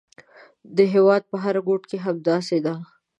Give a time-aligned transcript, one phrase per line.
[0.75, 2.75] د هېواد په هر ګوټ کې همداسې ده.